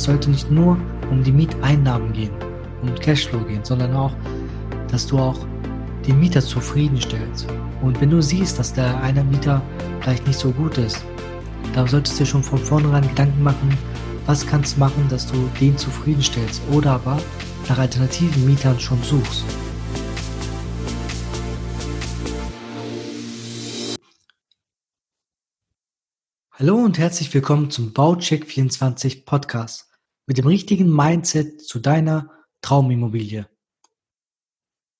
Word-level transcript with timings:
es 0.00 0.04
sollte 0.04 0.30
nicht 0.30 0.50
nur 0.50 0.78
um 1.10 1.22
die 1.22 1.30
Mieteinnahmen 1.30 2.14
gehen, 2.14 2.30
um 2.80 2.94
Cashflow 2.94 3.40
gehen, 3.40 3.62
sondern 3.62 3.94
auch, 3.94 4.14
dass 4.90 5.06
du 5.06 5.18
auch 5.18 5.38
den 6.06 6.18
Mieter 6.18 6.40
zufriedenstellst. 6.40 7.46
Und 7.82 8.00
wenn 8.00 8.08
du 8.08 8.22
siehst, 8.22 8.58
dass 8.58 8.72
der 8.72 8.98
eine 9.02 9.22
Mieter 9.22 9.60
vielleicht 10.00 10.26
nicht 10.26 10.38
so 10.38 10.52
gut 10.52 10.78
ist, 10.78 11.04
dann 11.74 11.86
solltest 11.86 12.18
du 12.18 12.24
dir 12.24 12.30
schon 12.30 12.42
von 12.42 12.58
vornherein 12.58 13.06
Gedanken 13.08 13.42
machen, 13.42 13.76
was 14.24 14.46
kannst 14.46 14.76
du 14.76 14.80
machen, 14.80 15.06
dass 15.10 15.30
du 15.30 15.36
den 15.60 15.76
zufriedenstellst 15.76 16.62
oder 16.72 16.92
aber 16.92 17.18
nach 17.68 17.76
alternativen 17.76 18.46
Mietern 18.46 18.80
schon 18.80 19.02
suchst. 19.02 19.44
Hallo 26.52 26.76
und 26.76 26.98
herzlich 26.98 27.32
willkommen 27.34 27.70
zum 27.70 27.92
Baucheck24 27.92 29.26
Podcast 29.26 29.89
mit 30.30 30.38
dem 30.38 30.46
richtigen 30.46 30.94
Mindset 30.94 31.60
zu 31.60 31.80
deiner 31.80 32.30
Traumimmobilie. 32.62 33.48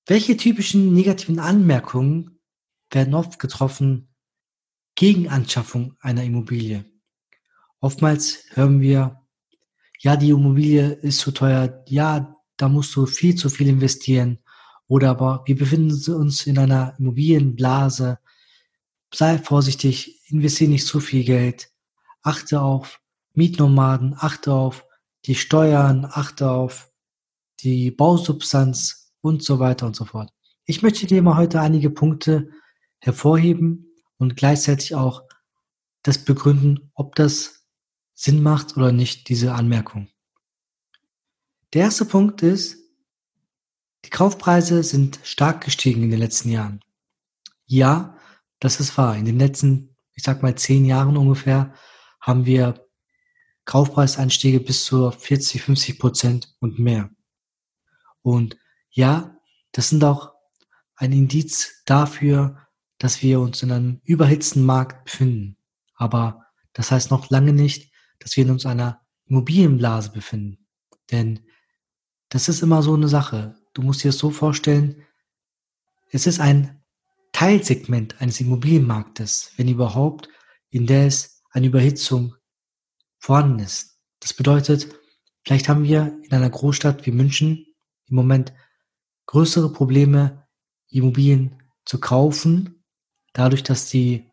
Welche 0.05 0.35
typischen 0.35 0.93
negativen 0.93 1.39
Anmerkungen 1.39 2.41
werden 2.91 3.13
oft 3.13 3.39
getroffen 3.39 4.09
gegen 4.95 5.29
Anschaffung 5.29 5.95
einer 6.01 6.25
Immobilie? 6.25 6.83
Oftmals 7.79 8.43
hören 8.49 8.81
wir, 8.81 9.21
ja, 9.99 10.17
die 10.17 10.31
Immobilie 10.31 10.95
ist 10.95 11.19
zu 11.19 11.31
teuer, 11.31 11.81
ja, 11.87 12.35
da 12.57 12.67
musst 12.67 12.93
du 12.97 13.05
viel 13.05 13.35
zu 13.35 13.49
viel 13.49 13.69
investieren 13.69 14.39
oder 14.87 15.11
aber 15.11 15.43
wir 15.45 15.55
befinden 15.55 16.13
uns 16.13 16.45
in 16.45 16.57
einer 16.57 16.93
Immobilienblase, 16.99 18.19
sei 19.13 19.37
vorsichtig, 19.37 20.29
investiere 20.29 20.71
nicht 20.71 20.85
zu 20.85 20.99
viel 20.99 21.23
Geld, 21.23 21.71
achte 22.21 22.59
auf 22.59 22.99
Mietnomaden, 23.33 24.13
achte 24.19 24.51
auf 24.51 24.83
die 25.25 25.35
Steuern, 25.35 26.05
achte 26.05 26.49
auf 26.49 26.91
die 27.59 27.91
Bausubstanz 27.91 29.13
und 29.21 29.43
so 29.43 29.59
weiter 29.59 29.85
und 29.85 29.95
so 29.95 30.05
fort. 30.05 30.31
Ich 30.65 30.81
möchte 30.81 31.05
dir 31.05 31.21
mal 31.21 31.37
heute 31.37 31.61
einige 31.61 31.89
Punkte 31.89 32.49
hervorheben 32.99 33.91
und 34.17 34.35
gleichzeitig 34.35 34.95
auch 34.95 35.23
das 36.03 36.23
begründen, 36.25 36.91
ob 36.93 37.15
das 37.15 37.65
Sinn 38.13 38.41
macht 38.41 38.77
oder 38.77 38.91
nicht, 38.91 39.29
diese 39.29 39.53
Anmerkung. 39.53 40.07
Der 41.73 41.83
erste 41.83 42.05
Punkt 42.05 42.41
ist, 42.41 42.77
die 44.05 44.09
Kaufpreise 44.09 44.83
sind 44.83 45.19
stark 45.23 45.63
gestiegen 45.63 46.03
in 46.03 46.11
den 46.11 46.19
letzten 46.19 46.49
Jahren. 46.49 46.81
Ja, 47.65 48.17
das 48.59 48.79
ist 48.79 48.97
wahr. 48.97 49.15
In 49.15 49.25
den 49.25 49.39
letzten, 49.39 49.95
ich 50.13 50.23
sag 50.23 50.43
mal, 50.43 50.55
zehn 50.55 50.85
Jahren 50.85 51.17
ungefähr 51.17 51.73
haben 52.19 52.45
wir 52.45 52.87
Kaufpreisanstiege 53.71 54.59
bis 54.59 54.83
zu 54.83 55.11
40, 55.11 55.61
50 55.61 55.97
Prozent 55.97 56.53
und 56.59 56.77
mehr. 56.77 57.09
Und 58.21 58.57
ja, 58.89 59.37
das 59.71 59.87
sind 59.87 60.03
auch 60.03 60.33
ein 60.97 61.13
Indiz 61.13 61.81
dafür, 61.85 62.67
dass 62.97 63.21
wir 63.21 63.39
uns 63.39 63.63
in 63.63 63.71
einem 63.71 64.01
überhitzten 64.03 64.65
Markt 64.65 65.05
befinden. 65.05 65.55
Aber 65.95 66.47
das 66.73 66.91
heißt 66.91 67.11
noch 67.11 67.29
lange 67.29 67.53
nicht, 67.53 67.93
dass 68.19 68.35
wir 68.35 68.43
in 68.43 68.51
uns 68.51 68.65
einer 68.65 68.99
Immobilienblase 69.27 70.11
befinden. 70.11 70.67
Denn 71.09 71.39
das 72.27 72.49
ist 72.49 72.63
immer 72.63 72.83
so 72.83 72.93
eine 72.93 73.07
Sache. 73.07 73.55
Du 73.73 73.83
musst 73.83 74.03
dir 74.03 74.09
das 74.09 74.17
so 74.17 74.31
vorstellen, 74.31 75.01
es 76.09 76.27
ist 76.27 76.41
ein 76.41 76.83
Teilsegment 77.31 78.19
eines 78.19 78.41
Immobilienmarktes, 78.41 79.53
wenn 79.55 79.69
überhaupt, 79.69 80.27
in 80.71 80.87
der 80.87 81.07
es 81.07 81.41
eine 81.51 81.67
Überhitzung 81.67 82.35
vorhanden 83.21 83.59
ist. 83.59 83.99
Das 84.19 84.33
bedeutet, 84.33 84.87
vielleicht 85.45 85.69
haben 85.69 85.83
wir 85.83 86.19
in 86.23 86.31
einer 86.31 86.49
Großstadt 86.49 87.05
wie 87.05 87.11
München 87.11 87.67
im 88.07 88.15
Moment 88.15 88.51
größere 89.27 89.71
Probleme, 89.71 90.47
Immobilien 90.89 91.63
zu 91.85 91.99
kaufen, 91.99 92.83
dadurch, 93.33 93.63
dass 93.63 93.89
die 93.89 94.29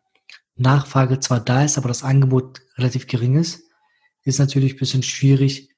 Nachfrage 0.55 1.19
zwar 1.19 1.39
da 1.39 1.63
ist, 1.63 1.77
aber 1.77 1.87
das 1.87 2.03
Angebot 2.03 2.61
relativ 2.77 3.07
gering 3.07 3.37
ist, 3.37 3.63
ist 4.23 4.39
natürlich 4.39 4.73
ein 4.73 4.79
bisschen 4.79 5.03
schwierig, 5.03 5.73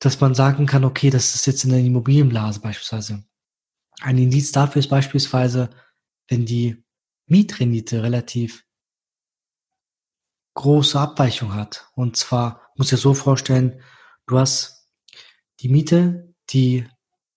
dass 0.00 0.20
man 0.20 0.34
sagen 0.34 0.66
kann, 0.66 0.84
okay, 0.84 1.10
das 1.10 1.36
ist 1.36 1.46
jetzt 1.46 1.62
in 1.62 1.70
der 1.70 1.78
Immobilienblase 1.78 2.60
beispielsweise. 2.60 3.24
Ein 4.00 4.18
Indiz 4.18 4.50
dafür 4.50 4.80
ist 4.80 4.88
beispielsweise, 4.88 5.70
wenn 6.28 6.44
die 6.44 6.82
Mietrendite 7.26 8.02
relativ 8.02 8.64
große 10.54 10.98
Abweichung 10.98 11.54
hat. 11.54 11.88
Und 11.94 12.16
zwar 12.16 12.62
muss 12.76 12.92
ich 12.92 13.00
so 13.00 13.14
vorstellen, 13.14 13.80
du 14.26 14.38
hast 14.38 14.88
die 15.60 15.68
Miete, 15.68 16.34
die 16.50 16.86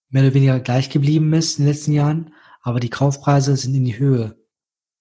mehr 0.10 0.24
oder 0.24 0.34
weniger 0.34 0.60
gleich 0.60 0.90
geblieben 0.90 1.34
ist 1.34 1.60
in 1.60 1.66
den 1.66 1.74
letzten 1.74 1.92
Jahren, 1.94 2.34
aber 2.62 2.80
die 2.80 2.90
Kaufpreise 2.90 3.56
sind 3.56 3.76
in 3.76 3.86
die 3.86 3.98
Höhe 3.98 4.38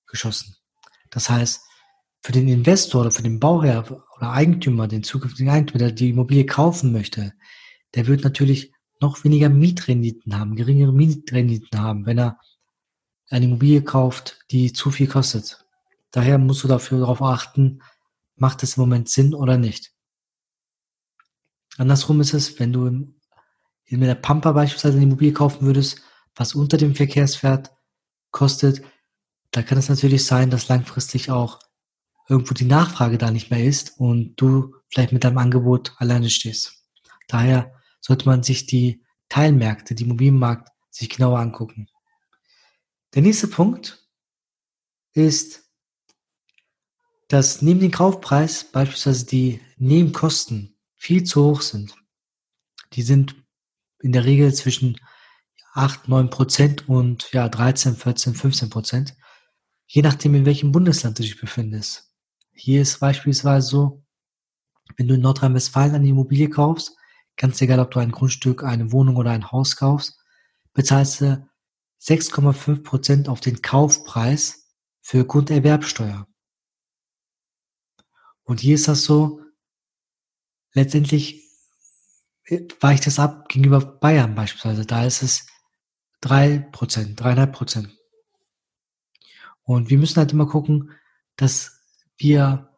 geschossen. 0.06 0.56
Das 1.10 1.30
heißt, 1.30 1.62
für 2.22 2.32
den 2.32 2.48
Investor 2.48 3.02
oder 3.02 3.10
für 3.10 3.22
den 3.22 3.40
Bauherr 3.40 4.04
oder 4.16 4.32
Eigentümer, 4.32 4.88
den 4.88 5.02
zukünftigen 5.02 5.50
Eigentümer, 5.50 5.78
der 5.78 5.92
die 5.92 6.10
Immobilie 6.10 6.46
kaufen 6.46 6.92
möchte, 6.92 7.34
der 7.94 8.06
wird 8.06 8.24
natürlich 8.24 8.72
noch 9.00 9.24
weniger 9.24 9.48
Mietrenditen 9.48 10.38
haben, 10.38 10.56
geringere 10.56 10.92
Mietrenditen 10.92 11.80
haben, 11.80 12.06
wenn 12.06 12.18
er 12.18 12.38
eine 13.28 13.44
Immobilie 13.44 13.82
kauft, 13.82 14.38
die 14.50 14.72
zu 14.72 14.90
viel 14.90 15.06
kostet. 15.06 15.64
Daher 16.10 16.38
musst 16.38 16.64
du 16.64 16.68
dafür 16.68 17.00
darauf 17.00 17.22
achten, 17.22 17.82
macht 18.36 18.62
es 18.62 18.76
im 18.76 18.82
Moment 18.82 19.08
Sinn 19.08 19.34
oder 19.34 19.56
nicht. 19.56 19.92
Andersrum 21.76 22.20
ist 22.20 22.34
es, 22.34 22.58
wenn 22.58 22.72
du 22.72 22.86
in 23.86 24.00
der 24.00 24.14
Pampa 24.14 24.52
beispielsweise 24.52 24.96
eine 24.96 25.04
Immobilie 25.04 25.32
kaufen 25.32 25.66
würdest, 25.66 26.02
was 26.34 26.54
unter 26.54 26.76
dem 26.76 26.94
Verkehrswert 26.94 27.72
kostet, 28.30 28.82
da 29.50 29.62
kann 29.62 29.78
es 29.78 29.88
natürlich 29.88 30.24
sein, 30.24 30.50
dass 30.50 30.68
langfristig 30.68 31.30
auch 31.30 31.60
irgendwo 32.28 32.54
die 32.54 32.64
Nachfrage 32.64 33.18
da 33.18 33.30
nicht 33.30 33.50
mehr 33.50 33.64
ist 33.64 33.98
und 33.98 34.34
du 34.36 34.74
vielleicht 34.88 35.12
mit 35.12 35.24
deinem 35.24 35.38
Angebot 35.38 35.94
alleine 35.98 36.30
stehst. 36.30 36.84
Daher 37.28 37.72
sollte 38.00 38.26
man 38.26 38.42
sich 38.42 38.66
die 38.66 39.04
Teilmärkte, 39.28 39.94
die 39.94 40.04
Immobilienmarkt, 40.04 40.68
sich 40.90 41.08
genauer 41.08 41.38
angucken. 41.38 41.88
Der 43.14 43.22
nächste 43.22 43.48
Punkt 43.48 44.08
ist, 45.12 45.63
dass 47.34 47.62
neben 47.62 47.80
dem 47.80 47.90
Kaufpreis 47.90 48.62
beispielsweise 48.62 49.26
die 49.26 49.60
Nebenkosten 49.76 50.78
viel 50.94 51.24
zu 51.24 51.42
hoch 51.42 51.62
sind. 51.62 51.96
Die 52.92 53.02
sind 53.02 53.34
in 53.98 54.12
der 54.12 54.24
Regel 54.24 54.54
zwischen 54.54 55.00
8, 55.72 56.06
9 56.06 56.30
Prozent 56.30 56.88
und 56.88 57.32
ja, 57.32 57.48
13, 57.48 57.96
14, 57.96 58.36
15 58.36 58.70
Prozent. 58.70 59.16
Je 59.86 60.02
nachdem, 60.02 60.36
in 60.36 60.46
welchem 60.46 60.70
Bundesland 60.70 61.18
du 61.18 61.24
dich 61.24 61.40
befindest. 61.40 62.14
Hier 62.52 62.82
ist 62.82 63.00
beispielsweise 63.00 63.66
so, 63.66 64.04
wenn 64.96 65.08
du 65.08 65.16
in 65.16 65.20
Nordrhein-Westfalen 65.20 65.96
eine 65.96 66.06
Immobilie 66.06 66.48
kaufst, 66.48 66.96
ganz 67.36 67.60
egal, 67.60 67.80
ob 67.80 67.90
du 67.90 67.98
ein 67.98 68.12
Grundstück, 68.12 68.62
eine 68.62 68.92
Wohnung 68.92 69.16
oder 69.16 69.32
ein 69.32 69.50
Haus 69.50 69.74
kaufst, 69.74 70.20
bezahlst 70.72 71.20
du 71.20 71.48
6,5 72.00 72.84
Prozent 72.84 73.28
auf 73.28 73.40
den 73.40 73.60
Kaufpreis 73.60 74.70
für 75.00 75.26
Grunderwerbsteuer. 75.26 76.28
Und 78.44 78.60
hier 78.60 78.74
ist 78.74 78.88
das 78.88 79.04
so, 79.04 79.40
letztendlich 80.72 81.42
weicht 82.80 83.06
es 83.06 83.18
ab 83.18 83.48
gegenüber 83.48 83.80
Bayern 83.80 84.34
beispielsweise. 84.34 84.84
Da 84.84 85.04
ist 85.04 85.22
es 85.22 85.46
drei 86.20 86.58
Prozent, 86.58 87.20
dreieinhalb 87.20 87.52
Prozent. 87.52 87.96
Und 89.62 89.88
wir 89.88 89.98
müssen 89.98 90.16
halt 90.16 90.32
immer 90.32 90.46
gucken, 90.46 90.92
dass 91.36 91.80
wir 92.18 92.70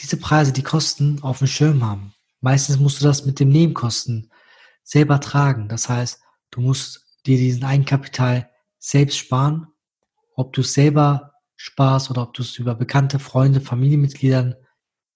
diese 0.00 0.16
Preise, 0.16 0.52
die 0.52 0.62
Kosten 0.62 1.22
auf 1.22 1.38
dem 1.38 1.46
Schirm 1.46 1.84
haben. 1.84 2.14
Meistens 2.40 2.78
musst 2.78 3.00
du 3.00 3.04
das 3.04 3.24
mit 3.24 3.40
den 3.40 3.48
Nebenkosten 3.48 4.30
selber 4.82 5.20
tragen. 5.20 5.68
Das 5.68 5.88
heißt, 5.88 6.20
du 6.50 6.60
musst 6.60 7.06
dir 7.26 7.36
diesen 7.36 7.64
Eigenkapital 7.64 8.50
selbst 8.78 9.18
sparen. 9.18 9.68
Ob 10.34 10.52
du 10.52 10.60
es 10.60 10.72
selber 10.72 11.32
sparst 11.56 12.10
oder 12.10 12.22
ob 12.22 12.34
du 12.34 12.42
es 12.42 12.58
über 12.58 12.74
bekannte 12.74 13.18
Freunde, 13.18 13.60
Familienmitgliedern 13.60 14.54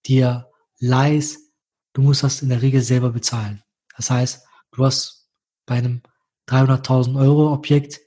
dir 0.06 0.50
leihst, 0.78 1.52
du 1.92 2.02
musst 2.02 2.22
das 2.22 2.42
in 2.42 2.48
der 2.48 2.62
Regel 2.62 2.82
selber 2.82 3.10
bezahlen. 3.10 3.62
Das 3.96 4.10
heißt, 4.10 4.44
du 4.72 4.84
hast 4.84 5.28
bei 5.66 5.76
einem 5.76 6.02
300.000 6.48 7.18
Euro 7.20 7.52
Objekt 7.52 8.00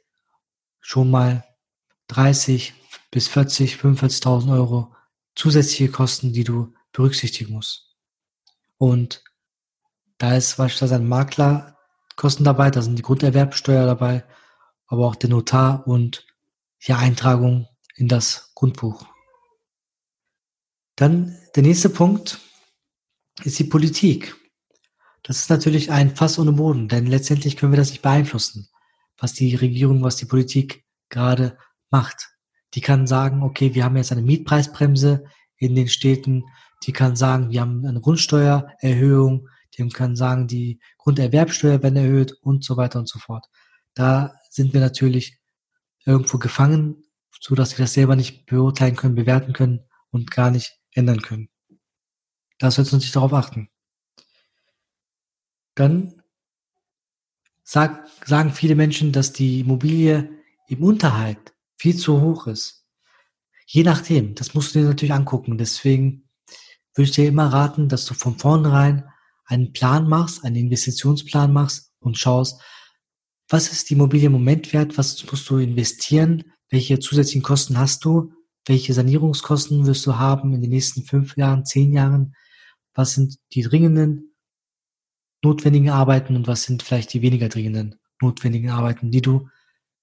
schon 0.81 1.09
mal 1.09 1.43
30 2.07 2.73
bis 3.11 3.27
40, 3.27 3.75
45.000 3.75 4.53
Euro 4.53 4.93
zusätzliche 5.35 5.89
Kosten, 5.89 6.33
die 6.33 6.43
du 6.43 6.73
berücksichtigen 6.91 7.53
musst. 7.53 7.95
Und 8.77 9.23
da 10.17 10.35
ist 10.35 10.57
beispielsweise 10.57 10.95
ein 10.95 11.07
Maklerkosten 11.07 12.45
dabei, 12.45 12.71
da 12.71 12.81
sind 12.81 12.97
die 12.97 13.03
Grunderwerbsteuer 13.03 13.85
dabei, 13.85 14.25
aber 14.87 15.07
auch 15.07 15.15
der 15.15 15.29
Notar 15.29 15.87
und 15.87 16.25
die 16.87 16.93
Eintragung 16.93 17.67
in 17.95 18.07
das 18.07 18.51
Grundbuch. 18.53 19.14
Dann 20.95 21.37
der 21.55 21.63
nächste 21.63 21.89
Punkt 21.89 22.39
ist 23.43 23.59
die 23.59 23.65
Politik. 23.65 24.35
Das 25.23 25.39
ist 25.39 25.49
natürlich 25.49 25.91
ein 25.91 26.15
Fass 26.15 26.39
ohne 26.39 26.53
Boden, 26.53 26.87
denn 26.87 27.07
letztendlich 27.07 27.57
können 27.57 27.73
wir 27.73 27.77
das 27.77 27.89
nicht 27.89 28.01
beeinflussen, 28.01 28.69
was 29.17 29.33
die 29.33 29.55
Regierung, 29.55 30.03
was 30.03 30.15
die 30.15 30.25
Politik 30.25 30.85
gerade 31.09 31.57
macht. 31.89 32.29
Die 32.75 32.81
kann 32.81 33.07
sagen, 33.07 33.41
okay, 33.43 33.73
wir 33.73 33.83
haben 33.83 33.97
jetzt 33.97 34.11
eine 34.11 34.21
Mietpreisbremse 34.21 35.25
in 35.57 35.75
den 35.75 35.87
Städten. 35.87 36.43
Die 36.83 36.93
kann 36.93 37.15
sagen, 37.15 37.49
wir 37.49 37.61
haben 37.61 37.85
eine 37.85 38.01
Grundsteuererhöhung. 38.01 39.49
Die 39.77 39.87
kann 39.89 40.15
sagen, 40.15 40.47
die 40.47 40.79
Grunderwerbsteuer 40.97 41.81
werden 41.83 41.97
erhöht 41.97 42.33
und 42.41 42.63
so 42.63 42.77
weiter 42.77 42.99
und 42.99 43.09
so 43.09 43.19
fort. 43.19 43.47
Da 43.93 44.35
sind 44.49 44.73
wir 44.73 44.81
natürlich 44.81 45.39
irgendwo 46.05 46.37
gefangen, 46.37 47.03
so 47.41 47.55
dass 47.55 47.77
wir 47.77 47.83
das 47.83 47.93
selber 47.93 48.15
nicht 48.15 48.45
beurteilen 48.45 48.95
können, 48.95 49.15
bewerten 49.15 49.53
können 49.53 49.81
und 50.11 50.31
gar 50.31 50.51
nicht 50.51 50.79
ändern 50.95 51.21
können. 51.21 51.49
Da 52.57 52.71
sollten 52.71 52.91
wir 52.91 52.95
natürlich 52.97 53.11
darauf 53.11 53.33
achten. 53.33 53.69
Dann 55.75 56.23
sag, 57.63 58.07
sagen 58.25 58.53
viele 58.53 58.75
Menschen, 58.75 59.11
dass 59.11 59.33
die 59.33 59.59
Immobilie 59.59 60.29
im 60.67 60.83
Unterhalt 60.83 61.53
viel 61.77 61.95
zu 61.95 62.21
hoch 62.21 62.47
ist. 62.47 62.85
Je 63.67 63.83
nachdem, 63.83 64.35
das 64.35 64.53
musst 64.53 64.73
du 64.73 64.79
dir 64.79 64.85
natürlich 64.85 65.13
angucken. 65.13 65.57
Deswegen 65.57 66.29
würde 66.93 67.09
ich 67.09 67.15
dir 67.15 67.27
immer 67.27 67.47
raten, 67.47 67.89
dass 67.89 68.05
du 68.05 68.13
von 68.13 68.37
vornherein 68.37 69.07
einen 69.45 69.73
Plan 69.73 70.07
machst, 70.07 70.43
einen 70.43 70.55
Investitionsplan 70.55 71.51
machst 71.51 71.91
und 71.99 72.17
schaust, 72.17 72.61
was 73.49 73.71
ist 73.71 73.89
die 73.89 73.93
Immobilie 73.93 74.27
im 74.27 74.31
Moment 74.31 74.73
wert, 74.73 74.97
was 74.97 75.23
musst 75.29 75.49
du 75.49 75.57
investieren, 75.57 76.51
welche 76.69 76.99
zusätzlichen 76.99 77.43
Kosten 77.43 77.77
hast 77.77 78.05
du, 78.05 78.33
welche 78.65 78.93
Sanierungskosten 78.93 79.85
wirst 79.85 80.05
du 80.05 80.17
haben 80.17 80.53
in 80.53 80.61
den 80.61 80.71
nächsten 80.71 81.03
fünf 81.03 81.37
Jahren, 81.37 81.65
zehn 81.65 81.93
Jahren, 81.93 82.35
was 82.93 83.13
sind 83.13 83.37
die 83.53 83.61
dringenden 83.61 84.35
notwendigen 85.43 85.89
Arbeiten 85.89 86.35
und 86.35 86.47
was 86.47 86.63
sind 86.63 86.81
vielleicht 86.81 87.13
die 87.13 87.21
weniger 87.21 87.49
dringenden 87.49 87.99
notwendigen 88.21 88.71
Arbeiten, 88.71 89.11
die 89.11 89.21
du 89.21 89.47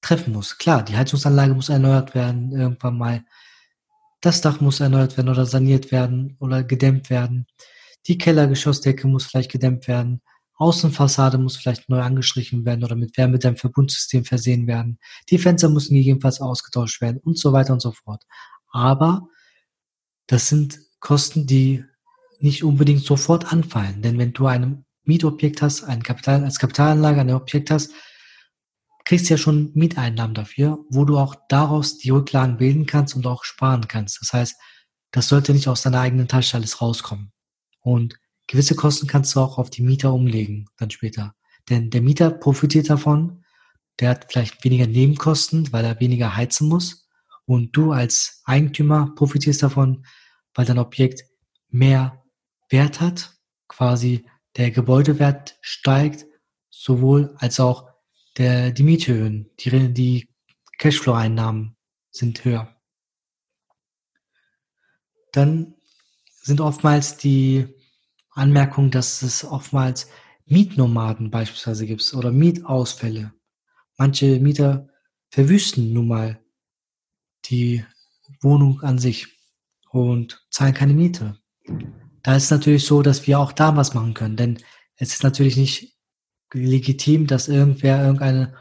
treffen 0.01 0.33
musst. 0.33 0.59
Klar, 0.59 0.85
die 0.85 0.97
Heizungsanlage 0.97 1.55
muss 1.55 1.69
erneuert 1.69 2.15
werden, 2.15 2.53
irgendwann 2.53 2.99
mal. 2.99 3.25
Das 4.21 4.41
Dach 4.41 4.61
muss 4.61 4.81
erneuert 4.81 5.17
werden 5.17 5.31
oder 5.31 5.47
saniert 5.47 5.91
werden 5.91 6.37
oder 6.39 6.63
gedämmt 6.63 7.11
werden. 7.11 7.47
Die 8.07 8.19
Kellergeschossdecke 8.19 9.09
muss 9.09 9.27
vielleicht 9.27 9.51
gedämmt 9.51 9.89
werden. 9.89 10.23
Außenfassade 10.57 11.39
muss 11.39 11.57
vielleicht 11.57 11.89
neu 11.89 12.01
angestrichen 12.01 12.65
werden 12.65 12.85
oder 12.85 12.95
mit 12.95 13.17
Wärmedämmverbundsystem 13.17 14.25
versehen 14.25 14.67
werden. 14.67 14.99
Die 15.31 15.39
Fenster 15.39 15.69
müssen 15.69 15.95
gegebenenfalls 15.95 16.41
ausgetauscht 16.41 17.01
werden 17.01 17.19
und 17.19 17.39
so 17.39 17.53
weiter 17.53 17.73
und 17.73 17.81
so 17.81 17.91
fort. 17.91 18.25
Aber 18.73 19.29
das 20.27 20.49
sind 20.49 20.81
Kosten, 21.01 21.47
die 21.47 21.85
nicht 22.41 22.65
unbedingt 22.65 23.05
sofort 23.05 23.53
anfallen. 23.53 24.03
Denn 24.03 24.19
wenn 24.19 24.33
du 24.33 24.47
ein 24.47 24.85
Mietobjekt 25.05 25.63
hast, 25.63 25.85
ein 25.85 26.03
Kapital, 26.03 26.45
als 26.45 26.59
Kapitalanlage 26.59 27.21
ein 27.21 27.31
Objekt 27.31 27.71
hast, 27.71 27.93
kriegst 29.05 29.29
du 29.29 29.35
ja 29.35 29.39
schon 29.39 29.73
Mieteinnahmen 29.75 30.35
dafür, 30.35 30.85
wo 30.89 31.05
du 31.05 31.19
auch 31.19 31.35
daraus 31.49 31.99
die 31.99 32.11
Rücklagen 32.11 32.57
bilden 32.57 32.87
kannst 32.87 33.15
und 33.15 33.27
auch 33.27 33.45
sparen 33.45 33.89
kannst. 33.89 34.21
Das 34.21 34.33
heißt, 34.33 34.57
das 35.11 35.29
sollte 35.29 35.53
nicht 35.53 35.69
aus 35.69 35.83
deiner 35.83 36.01
eigenen 36.01 36.29
Tasche 36.29 36.57
alles 36.57 36.81
rauskommen. 36.81 37.33
Und 37.81 38.19
gewisse 38.47 38.75
Kosten 38.75 39.07
kannst 39.07 39.35
du 39.35 39.41
auch 39.41 39.59
auf 39.59 39.71
die 39.71 39.83
Mieter 39.83 40.13
umlegen, 40.13 40.67
dann 40.79 40.91
später. 40.91 41.35
Denn 41.69 41.91
der 41.91 42.03
Mieter 42.03 42.31
profitiert 42.31 42.91
davon, 42.91 43.45
der 44.01 44.11
hat 44.11 44.33
vielleicht 44.33 44.65
weniger 44.65 44.87
Nebenkosten, 44.87 45.73
weil 45.73 45.85
er 45.85 46.01
weniger 46.01 46.35
heizen 46.35 46.69
muss. 46.69 47.02
Und 47.45 47.77
du 47.77 47.93
als 47.93 48.43
Eigentümer 48.45 49.13
profitierst 49.15 49.63
davon, 49.63 50.05
weil 50.55 50.67
dein 50.67 50.79
Objekt 50.79 51.25
mehr 51.69 52.23
Wert 52.71 53.01
hat, 53.01 53.37
quasi 53.69 54.25
der 54.57 54.71
Gebäudewert 54.71 55.59
steigt, 55.61 56.27
sowohl 56.71 57.35
als 57.39 57.61
auch 57.61 57.89
der, 58.39 58.71
die 58.71 58.83
Miethöhen, 58.83 59.51
die, 59.61 59.93
die 59.93 60.29
Cashflow-Einnahmen 60.79 61.77
sind 62.11 62.45
höher. 62.45 62.77
Dann 65.33 65.75
sind 66.43 66.61
oftmals 66.61 67.17
die 67.17 67.67
Anmerkungen, 68.31 68.91
dass 68.91 69.23
es 69.23 69.45
oftmals 69.45 70.09
Mietnomaden 70.47 71.31
beispielsweise 71.31 71.87
gibt 71.87 72.13
oder 72.15 72.33
Mietausfälle. 72.33 73.33
Manche 73.97 74.41
Mieter 74.41 74.89
verwüsten 75.31 75.93
nun 75.93 76.09
mal 76.09 76.43
die 77.47 77.85
Wohnung 78.41 78.81
an 78.83 78.99
sich 78.99 79.29
und 79.91 80.45
zahlen 80.51 80.75
keine 80.75 80.95
Miete. 80.95 81.39
Da 82.23 82.37
ist 82.37 82.51
natürlich 82.51 82.87
so, 82.87 83.03
dass 83.03 83.27
wir 83.27 83.39
auch 83.39 83.53
da 83.53 83.77
was 83.77 83.95
machen 83.95 84.15
können, 84.15 84.37
denn 84.37 84.59
es 84.97 85.15
ist 85.15 85.23
natürlich 85.23 85.57
nicht 85.57 85.97
legitim, 86.53 87.27
dass 87.27 87.49
irgendwer 87.49 88.03
irgendeine 88.03 88.55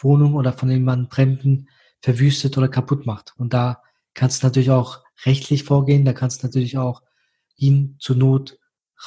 Wohnung 0.00 0.34
oder 0.34 0.52
von 0.52 0.70
jemandem 0.70 1.10
Fremden 1.10 1.68
verwüstet 2.00 2.56
oder 2.58 2.68
kaputt 2.68 3.06
macht. 3.06 3.34
Und 3.36 3.52
da 3.52 3.82
kannst 4.14 4.42
du 4.42 4.46
natürlich 4.46 4.70
auch 4.70 5.00
rechtlich 5.24 5.64
vorgehen, 5.64 6.04
da 6.04 6.12
kannst 6.12 6.42
du 6.42 6.46
natürlich 6.46 6.78
auch 6.78 7.02
ihn 7.56 7.96
zur 8.00 8.16
Not 8.16 8.58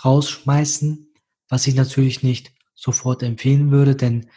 rausschmeißen, 0.04 1.14
was 1.50 1.68
ich 1.68 1.76
natürlich 1.76 2.24
nicht 2.24 2.54
sofort 2.74 3.24
empfehlen 3.24 3.72
würde, 3.72 3.96
denn 3.96 4.30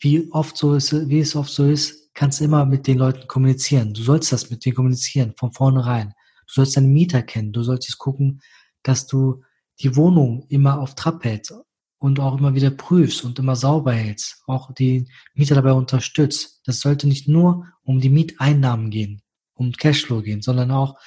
wie 0.00 0.30
oft 0.32 0.56
so 0.56 0.74
ist, 0.74 1.08
wie 1.08 1.20
es 1.20 1.34
oft 1.34 1.50
so 1.50 1.66
ist, 1.66 2.07
kannst 2.18 2.40
immer 2.40 2.66
mit 2.66 2.88
den 2.88 2.98
Leuten 2.98 3.28
kommunizieren. 3.28 3.94
Du 3.94 4.02
sollst 4.02 4.32
das 4.32 4.50
mit 4.50 4.64
denen 4.64 4.74
kommunizieren, 4.74 5.34
von 5.36 5.52
vornherein. 5.52 6.14
Du 6.48 6.54
sollst 6.54 6.76
deinen 6.76 6.92
Mieter 6.92 7.22
kennen. 7.22 7.52
Du 7.52 7.62
solltest 7.62 7.96
gucken, 7.96 8.42
dass 8.82 9.06
du 9.06 9.44
die 9.78 9.94
Wohnung 9.94 10.44
immer 10.48 10.80
auf 10.80 10.96
Trab 10.96 11.22
hältst 11.22 11.54
und 11.98 12.18
auch 12.18 12.36
immer 12.36 12.56
wieder 12.56 12.70
prüfst 12.70 13.24
und 13.24 13.38
immer 13.38 13.54
sauber 13.54 13.92
hältst, 13.92 14.42
auch 14.48 14.74
die 14.74 15.06
Mieter 15.34 15.54
dabei 15.54 15.70
unterstützt. 15.74 16.60
Das 16.64 16.80
sollte 16.80 17.06
nicht 17.06 17.28
nur 17.28 17.68
um 17.84 18.00
die 18.00 18.10
Mieteinnahmen 18.10 18.90
gehen, 18.90 19.22
um 19.54 19.70
Cashflow 19.70 20.20
gehen, 20.20 20.42
sondern 20.42 20.72
auch, 20.72 20.98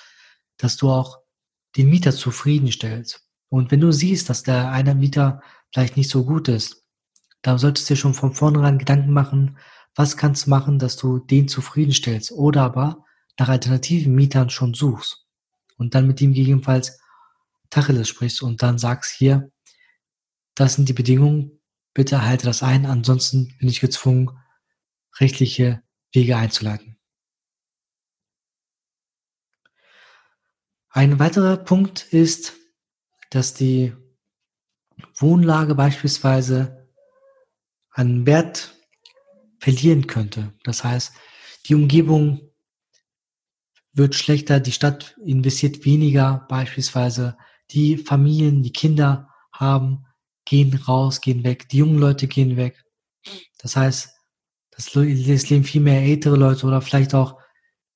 dass 0.55 0.77
du 0.77 0.89
auch 0.89 1.19
den 1.75 1.89
Mieter 1.89 2.13
zufriedenstellst. 2.13 3.27
Und 3.49 3.69
wenn 3.69 3.81
du 3.81 3.91
siehst, 3.91 4.29
dass 4.29 4.43
der 4.43 4.71
eine 4.71 4.95
Mieter 4.95 5.41
vielleicht 5.73 5.97
nicht 5.97 6.09
so 6.09 6.23
gut 6.23 6.47
ist, 6.47 6.85
dann 7.41 7.57
solltest 7.57 7.89
du 7.89 7.95
dir 7.95 7.97
schon 7.97 8.13
von 8.13 8.33
vornherein 8.33 8.77
Gedanken 8.77 9.11
machen, 9.11 9.57
was 9.95 10.17
kannst 10.17 10.45
du 10.45 10.49
machen, 10.49 10.79
dass 10.79 10.97
du 10.97 11.19
den 11.19 11.47
zufriedenstellst 11.47 12.31
oder 12.31 12.63
aber 12.63 13.05
nach 13.37 13.49
alternativen 13.49 14.13
Mietern 14.13 14.49
schon 14.49 14.73
suchst 14.73 15.25
und 15.77 15.95
dann 15.95 16.07
mit 16.07 16.21
ihm 16.21 16.33
gegebenenfalls 16.33 16.99
Tacheles 17.69 18.09
sprichst 18.09 18.41
und 18.41 18.61
dann 18.61 18.77
sagst 18.77 19.15
hier, 19.15 19.51
das 20.55 20.75
sind 20.75 20.89
die 20.89 20.93
Bedingungen, 20.93 21.61
bitte 21.93 22.23
halte 22.23 22.45
das 22.45 22.63
ein, 22.63 22.85
ansonsten 22.85 23.55
bin 23.59 23.69
ich 23.69 23.79
gezwungen, 23.79 24.37
rechtliche 25.19 25.81
Wege 26.13 26.37
einzuleiten. 26.37 26.97
Ein 30.89 31.19
weiterer 31.19 31.55
Punkt 31.55 32.03
ist, 32.11 32.53
dass 33.29 33.53
die 33.53 33.95
Wohnlage 35.15 35.73
beispielsweise 35.73 36.89
an 37.91 38.25
Wert 38.25 38.75
verlieren 39.61 40.07
könnte. 40.07 40.53
Das 40.63 40.83
heißt, 40.83 41.13
die 41.67 41.75
Umgebung 41.75 42.41
wird 43.93 44.15
schlechter, 44.15 44.59
die 44.59 44.71
Stadt 44.71 45.15
investiert 45.23 45.85
weniger 45.85 46.45
beispielsweise, 46.49 47.37
die 47.69 47.97
Familien, 47.97 48.63
die 48.63 48.73
Kinder 48.73 49.29
haben, 49.53 50.05
gehen 50.45 50.73
raus, 50.75 51.21
gehen 51.21 51.43
weg, 51.43 51.69
die 51.69 51.77
jungen 51.77 51.99
Leute 51.99 52.27
gehen 52.27 52.57
weg. 52.57 52.83
Das 53.59 53.75
heißt, 53.75 54.09
das 54.71 54.95
leben 54.95 55.63
viel 55.63 55.81
mehr 55.81 56.01
ältere 56.01 56.35
Leute 56.35 56.65
oder 56.65 56.81
vielleicht 56.81 57.13
auch 57.13 57.37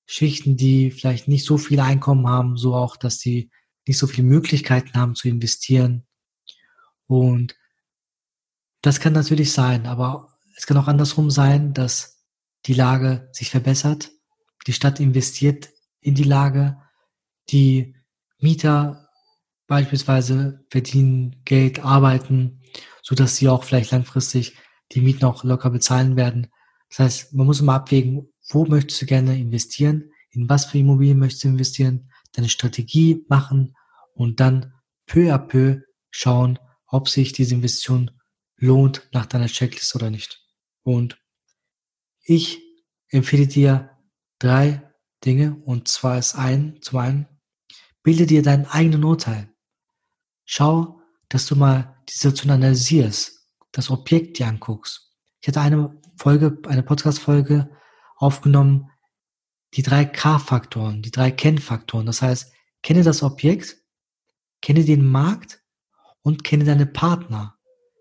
Schichten, 0.06 0.56
die 0.56 0.92
vielleicht 0.92 1.28
nicht 1.28 1.46
so 1.46 1.58
viel 1.58 1.80
Einkommen 1.80 2.28
haben, 2.28 2.58
so 2.58 2.76
auch, 2.76 2.96
dass 2.96 3.20
sie 3.20 3.50
nicht 3.88 3.98
so 3.98 4.06
viele 4.06 4.28
Möglichkeiten 4.28 4.94
haben 4.94 5.16
zu 5.16 5.28
investieren. 5.28 6.06
Und 7.08 7.56
das 8.82 9.00
kann 9.00 9.14
natürlich 9.14 9.52
sein, 9.52 9.88
aber 9.88 10.35
es 10.56 10.66
kann 10.66 10.78
auch 10.78 10.88
andersrum 10.88 11.30
sein, 11.30 11.74
dass 11.74 12.26
die 12.66 12.74
Lage 12.74 13.30
sich 13.32 13.50
verbessert, 13.50 14.12
die 14.68 14.74
Stadt 14.74 15.00
investiert 15.00 15.70
in 16.02 16.16
die 16.16 16.24
Lage, 16.24 16.78
die 17.50 17.96
Mieter 18.40 19.10
beispielsweise 19.68 20.66
verdienen 20.70 21.42
Geld, 21.46 21.84
arbeiten, 21.84 22.62
so 23.02 23.16
dass 23.16 23.36
sie 23.36 23.50
auch 23.50 23.64
vielleicht 23.64 23.92
langfristig 23.92 24.56
die 24.92 25.02
Mieten 25.02 25.26
auch 25.26 25.44
locker 25.44 25.70
bezahlen 25.70 26.16
werden. 26.16 26.48
Das 26.90 27.00
heißt, 27.00 27.34
man 27.34 27.48
muss 27.48 27.60
immer 27.60 27.74
abwägen, 27.74 28.32
wo 28.50 28.66
möchtest 28.66 29.02
du 29.02 29.06
gerne 29.06 29.38
investieren, 29.38 30.12
in 30.32 30.48
was 30.50 30.66
für 30.66 30.78
Immobilien 30.78 31.20
möchtest 31.20 31.44
du 31.44 31.48
investieren, 31.50 32.12
deine 32.34 32.50
Strategie 32.50 33.26
machen 33.28 33.76
und 34.14 34.40
dann 34.40 34.74
peu 35.08 35.34
à 35.34 35.38
peu 35.38 35.82
schauen, 36.12 36.60
ob 36.88 37.10
sich 37.10 37.34
diese 37.34 37.56
Investition 37.56 38.12
lohnt 38.58 39.08
nach 39.12 39.26
deiner 39.26 39.48
Checklist 39.48 39.96
oder 39.96 40.10
nicht. 40.10 40.45
Und 40.86 41.20
ich 42.22 42.62
empfehle 43.10 43.48
dir 43.48 43.90
drei 44.38 44.88
Dinge 45.26 45.56
und 45.66 45.88
zwar 45.88 46.20
ist 46.20 46.36
ein, 46.36 46.80
zum 46.82 47.00
einen, 47.00 47.28
bilde 48.04 48.28
dir 48.28 48.44
deinen 48.44 48.68
eigenen 48.68 49.04
Urteil. 49.04 49.52
Schau, 50.46 51.02
dass 51.30 51.48
du 51.48 51.56
mal 51.56 52.00
die 52.08 52.14
Situation 52.14 52.52
analysierst, 52.52 53.50
das 53.72 53.90
Objekt 53.90 54.38
dir 54.38 54.48
anguckst. 54.48 55.12
Ich 55.42 55.48
hatte 55.48 55.62
eine 55.62 56.00
Folge, 56.18 56.60
eine 56.68 56.84
Podcast-Folge 56.84 57.76
aufgenommen, 58.18 58.92
die 59.74 59.82
drei 59.82 60.06
K-Faktoren, 60.06 61.02
die 61.02 61.12
drei 61.12 61.32
Kennfaktoren. 61.32 62.06
Das 62.06 62.22
heißt, 62.22 62.54
kenne 62.84 63.02
das 63.02 63.24
Objekt, 63.24 63.78
kenne 64.62 64.86
den 64.86 65.08
Markt 65.08 65.64
und 66.22 66.44
kenne 66.44 66.64
deine 66.64 66.86
Partner. 66.86 67.58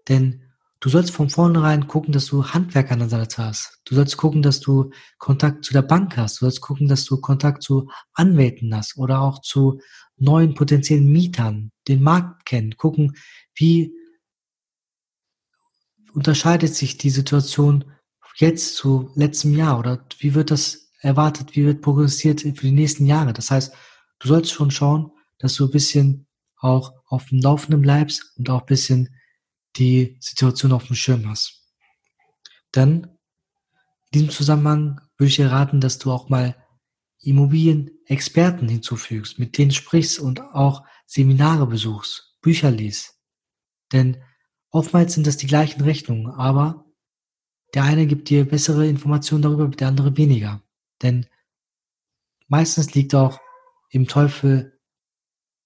Denn 0.06 0.43
du 0.84 0.90
sollst 0.90 1.12
von 1.12 1.30
vornherein 1.30 1.86
gucken, 1.86 2.12
dass 2.12 2.26
du 2.26 2.44
Handwerk 2.44 2.92
an 2.92 2.98
der 2.98 3.08
Seite 3.08 3.42
hast. 3.42 3.80
Du 3.86 3.94
sollst 3.94 4.18
gucken, 4.18 4.42
dass 4.42 4.60
du 4.60 4.90
Kontakt 5.16 5.64
zu 5.64 5.72
der 5.72 5.80
Bank 5.80 6.18
hast. 6.18 6.36
Du 6.36 6.44
sollst 6.44 6.60
gucken, 6.60 6.88
dass 6.88 7.06
du 7.06 7.22
Kontakt 7.22 7.62
zu 7.62 7.88
Anwälten 8.12 8.76
hast 8.76 8.98
oder 8.98 9.22
auch 9.22 9.40
zu 9.40 9.80
neuen 10.18 10.52
potenziellen 10.52 11.10
Mietern, 11.10 11.72
den 11.88 12.02
Markt 12.02 12.44
kennen, 12.44 12.76
gucken, 12.76 13.16
wie 13.54 13.94
unterscheidet 16.12 16.74
sich 16.74 16.98
die 16.98 17.08
Situation 17.08 17.86
jetzt 18.36 18.76
zu 18.76 19.10
letztem 19.14 19.56
Jahr 19.56 19.78
oder 19.78 20.04
wie 20.18 20.34
wird 20.34 20.50
das 20.50 20.90
erwartet, 21.00 21.56
wie 21.56 21.64
wird 21.64 21.80
progressiert 21.80 22.42
für 22.42 22.52
die 22.52 22.72
nächsten 22.72 23.06
Jahre. 23.06 23.32
Das 23.32 23.50
heißt, 23.50 23.72
du 24.18 24.28
sollst 24.28 24.52
schon 24.52 24.70
schauen, 24.70 25.12
dass 25.38 25.54
du 25.54 25.64
ein 25.64 25.70
bisschen 25.70 26.26
auch 26.58 26.92
auf 27.06 27.24
dem 27.30 27.40
Laufenden 27.40 27.80
bleibst 27.80 28.34
und 28.36 28.50
auch 28.50 28.60
ein 28.60 28.66
bisschen 28.66 29.08
die 29.76 30.16
Situation 30.20 30.72
auf 30.72 30.86
dem 30.86 30.96
Schirm 30.96 31.28
hast. 31.28 31.62
Dann 32.72 33.18
in 34.10 34.20
diesem 34.20 34.30
Zusammenhang 34.30 35.00
würde 35.16 35.28
ich 35.28 35.36
dir 35.36 35.50
raten, 35.50 35.80
dass 35.80 35.98
du 35.98 36.12
auch 36.12 36.28
mal 36.28 36.56
Immobilienexperten 37.20 38.68
hinzufügst, 38.68 39.38
mit 39.38 39.58
denen 39.58 39.70
sprichst 39.70 40.20
und 40.20 40.40
auch 40.40 40.84
Seminare 41.06 41.66
besuchst, 41.66 42.36
Bücher 42.40 42.70
liest. 42.70 43.18
Denn 43.92 44.22
oftmals 44.70 45.14
sind 45.14 45.26
das 45.26 45.36
die 45.36 45.46
gleichen 45.46 45.82
Rechnungen, 45.82 46.32
aber 46.32 46.84
der 47.74 47.84
eine 47.84 48.06
gibt 48.06 48.28
dir 48.28 48.48
bessere 48.48 48.86
Informationen 48.86 49.42
darüber, 49.42 49.68
der 49.68 49.88
andere 49.88 50.16
weniger. 50.16 50.62
Denn 51.02 51.26
meistens 52.46 52.94
liegt 52.94 53.14
auch 53.14 53.40
im 53.90 54.06
Teufel 54.06 54.78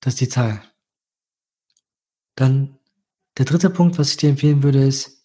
das 0.01 0.17
Detail. 0.17 0.63
Dann 2.35 2.78
der 3.39 3.45
dritte 3.45 3.71
Punkt, 3.71 3.99
was 3.99 4.11
ich 4.11 4.17
dir 4.17 4.31
empfehlen 4.31 4.63
würde, 4.65 4.83
ist, 4.83 5.23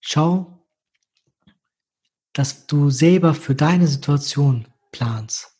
schau, 0.00 0.66
dass 2.34 2.66
du 2.66 2.90
selber 2.90 3.34
für 3.34 3.54
deine 3.54 3.86
Situation 3.86 4.68
planst. 4.92 5.56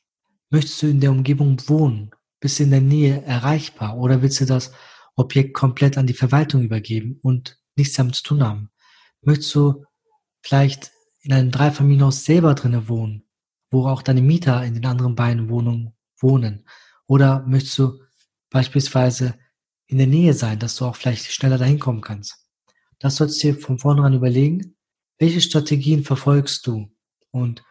Möchtest 0.51 0.83
du 0.83 0.87
in 0.89 1.01
der 1.01 1.11
Umgebung 1.11 1.59
wohnen? 1.67 2.11
Bist 2.41 2.59
du 2.59 2.65
in 2.65 2.71
der 2.71 2.83
Nähe 2.83 3.23
erreichbar? 3.23 3.97
Oder 3.97 4.21
willst 4.21 4.41
du 4.41 4.45
das 4.45 4.73
Objekt 5.17 5.55
komplett 5.55 5.97
an 5.97 6.07
die 6.07 6.15
Verwaltung 6.15 6.63
übergeben 6.63 7.19
und 7.23 7.59
nichts 7.75 7.95
damit 7.95 8.17
zu 8.17 8.23
tun 8.25 8.43
haben? 8.43 8.71
Möchtest 9.23 9.55
du 9.55 9.85
vielleicht 10.43 10.93
in 11.23 11.33
einem 11.33 11.51
Dreifamilienhaus 11.51 12.25
selber 12.25 12.55
drinnen 12.55 12.89
wohnen, 12.89 13.27
wo 13.71 13.87
auch 13.87 14.03
deine 14.03 14.21
Mieter 14.21 14.63
in 14.63 14.75
den 14.75 14.85
anderen 14.85 15.15
beiden 15.15 15.49
Wohnungen 15.49 15.95
wohnen? 16.21 16.67
Oder 17.07 17.45
möchtest 17.47 17.79
du 17.79 18.03
beispielsweise 18.51 19.39
in 19.87 19.99
der 19.99 20.07
Nähe 20.07 20.35
sein, 20.35 20.59
dass 20.59 20.77
du 20.77 20.85
auch 20.87 20.97
vielleicht 20.97 21.31
schneller 21.33 21.59
dahin 21.59 21.79
kommen 21.79 22.01
kannst. 22.01 22.47
Das 22.99 23.17
solltest 23.17 23.43
du 23.43 23.53
dir 23.53 23.61
von 23.61 23.79
vornherein 23.79 24.15
überlegen, 24.15 24.77
welche 25.19 25.41
Strategien 25.41 26.05
verfolgst 26.05 26.67
du? 26.67 26.91
Und 27.31 27.63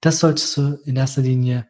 das 0.00 0.18
solltest 0.18 0.56
du 0.56 0.80
in 0.84 0.96
erster 0.96 1.22
Linie 1.22 1.68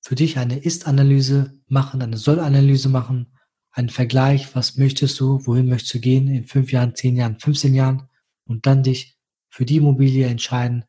für 0.00 0.14
dich 0.14 0.38
eine 0.38 0.58
Ist-Analyse 0.58 1.58
machen, 1.68 2.02
eine 2.02 2.16
Soll-Analyse 2.16 2.88
machen, 2.88 3.38
einen 3.70 3.88
Vergleich, 3.88 4.54
was 4.54 4.76
möchtest 4.76 5.18
du, 5.20 5.44
wohin 5.46 5.68
möchtest 5.68 5.94
du 5.94 6.00
gehen 6.00 6.28
in 6.28 6.44
fünf 6.44 6.72
Jahren, 6.72 6.94
zehn 6.94 7.16
Jahren, 7.16 7.38
15 7.38 7.74
Jahren 7.74 8.08
und 8.44 8.66
dann 8.66 8.82
dich 8.82 9.16
für 9.48 9.64
die 9.64 9.76
Immobilie 9.76 10.26
entscheiden, 10.26 10.84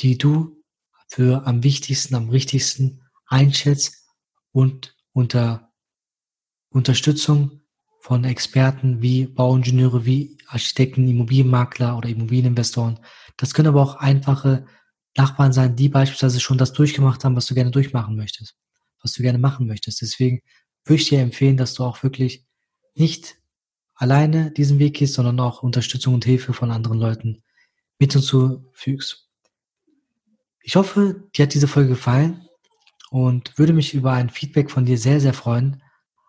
die 0.00 0.18
du 0.18 0.62
für 1.08 1.46
am 1.46 1.62
wichtigsten, 1.62 2.14
am 2.14 2.28
richtigsten 2.30 3.02
einschätzt 3.26 4.08
und 4.50 4.96
unter 5.12 5.72
Unterstützung 6.74 7.60
von 8.00 8.24
Experten 8.24 9.00
wie 9.00 9.26
Bauingenieure, 9.26 10.04
wie 10.04 10.36
Architekten, 10.48 11.08
Immobilienmakler 11.08 11.96
oder 11.96 12.08
Immobilieninvestoren. 12.08 12.98
Das 13.36 13.54
können 13.54 13.68
aber 13.68 13.80
auch 13.80 13.94
einfache 13.94 14.66
Nachbarn 15.16 15.52
sein, 15.52 15.76
die 15.76 15.88
beispielsweise 15.88 16.40
schon 16.40 16.58
das 16.58 16.72
durchgemacht 16.72 17.24
haben, 17.24 17.36
was 17.36 17.46
du 17.46 17.54
gerne 17.54 17.70
durchmachen 17.70 18.16
möchtest, 18.16 18.56
was 19.00 19.12
du 19.12 19.22
gerne 19.22 19.38
machen 19.38 19.68
möchtest. 19.68 20.02
Deswegen 20.02 20.42
würde 20.84 21.00
ich 21.00 21.08
dir 21.08 21.20
empfehlen, 21.20 21.56
dass 21.56 21.74
du 21.74 21.84
auch 21.84 22.02
wirklich 22.02 22.44
nicht 22.96 23.36
alleine 23.94 24.50
diesen 24.50 24.80
Weg 24.80 24.96
gehst, 24.96 25.14
sondern 25.14 25.38
auch 25.38 25.62
Unterstützung 25.62 26.14
und 26.14 26.24
Hilfe 26.24 26.52
von 26.52 26.72
anderen 26.72 26.98
Leuten 26.98 27.44
mit 28.00 28.12
hinzufügst. 28.12 29.30
Ich 30.60 30.74
hoffe, 30.74 31.22
dir 31.36 31.44
hat 31.44 31.54
diese 31.54 31.68
Folge 31.68 31.90
gefallen 31.90 32.48
und 33.10 33.56
würde 33.58 33.72
mich 33.72 33.94
über 33.94 34.12
ein 34.12 34.28
Feedback 34.28 34.72
von 34.72 34.84
dir 34.84 34.98
sehr, 34.98 35.20
sehr 35.20 35.34
freuen. 35.34 35.83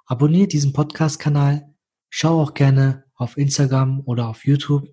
Abonniere 0.08 0.48
diesen 0.48 0.72
Podcast-Kanal, 0.72 1.74
schau 2.10 2.40
auch 2.40 2.54
gerne 2.54 3.06
auf 3.16 3.38
Instagram 3.38 4.02
oder 4.06 4.28
auf 4.28 4.46
YouTube 4.46 4.88